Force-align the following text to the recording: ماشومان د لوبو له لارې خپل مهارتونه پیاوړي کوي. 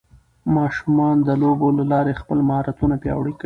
ماشومان 0.55 1.15
د 1.27 1.29
لوبو 1.41 1.67
له 1.77 1.83
لارې 1.91 2.19
خپل 2.21 2.37
مهارتونه 2.49 2.95
پیاوړي 3.03 3.31
کوي. 3.33 3.39